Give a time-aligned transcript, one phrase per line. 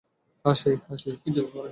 [0.45, 0.55] হ্যাঁ,
[0.55, 0.77] সে-ই।